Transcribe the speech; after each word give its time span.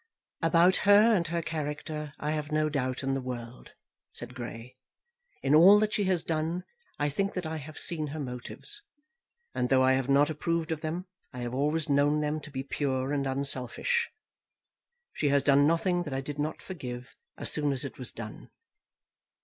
"About 0.41 0.77
her 0.77 1.13
and 1.15 1.27
her 1.27 1.43
character 1.43 2.11
I 2.17 2.31
have 2.31 2.51
no 2.51 2.69
doubt 2.69 3.03
in 3.03 3.13
the 3.13 3.21
world," 3.21 3.73
said 4.13 4.33
Grey. 4.33 4.75
"In 5.43 5.53
all 5.53 5.77
that 5.77 5.93
she 5.93 6.05
has 6.05 6.23
done 6.23 6.63
I 6.97 7.07
think 7.07 7.35
that 7.35 7.45
I 7.45 7.57
have 7.57 7.77
seen 7.77 8.07
her 8.07 8.19
motives; 8.19 8.81
and 9.53 9.69
though 9.69 9.83
I 9.83 9.93
have 9.93 10.09
not 10.09 10.31
approved 10.31 10.71
of 10.71 10.81
them, 10.81 11.05
I 11.33 11.41
have 11.41 11.53
always 11.53 11.87
known 11.87 12.19
them 12.19 12.39
to 12.39 12.49
be 12.49 12.63
pure 12.63 13.13
and 13.13 13.27
unselfish. 13.27 14.09
She 15.13 15.29
has 15.29 15.43
done 15.43 15.67
nothing 15.67 16.01
that 16.01 16.15
I 16.15 16.21
did 16.21 16.39
not 16.39 16.63
forgive 16.63 17.15
as 17.37 17.51
soon 17.51 17.71
as 17.71 17.85
it 17.85 17.99
was 17.99 18.11
done. 18.11 18.49